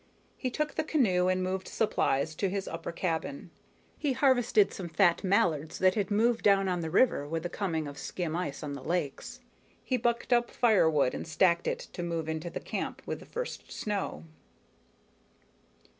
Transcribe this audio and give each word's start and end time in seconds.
He 0.35 0.49
took 0.49 0.73
the 0.73 0.83
canoe 0.83 1.27
and 1.27 1.43
moved 1.43 1.67
supplies 1.67 2.33
to 2.33 2.49
his 2.49 2.67
upper 2.67 2.91
cabin. 2.91 3.51
He 3.99 4.13
harvested 4.13 4.73
some 4.73 4.89
fat 4.89 5.23
mallards 5.23 5.77
that 5.77 5.93
had 5.93 6.09
moved 6.09 6.41
down 6.41 6.67
on 6.67 6.79
the 6.79 6.89
river 6.89 7.27
with 7.27 7.43
the 7.43 7.49
coming 7.49 7.87
of 7.87 7.99
skim 7.99 8.35
ice 8.35 8.63
on 8.63 8.73
the 8.73 8.81
lakes. 8.83 9.41
He 9.83 9.97
bucked 9.97 10.33
up 10.33 10.49
firewood 10.49 11.13
and 11.13 11.27
stacked 11.27 11.67
it 11.67 11.77
to 11.93 12.01
move 12.01 12.27
into 12.27 12.49
camp 12.49 13.03
with 13.05 13.19
the 13.19 13.27
first 13.27 13.71
snow. 13.71 14.25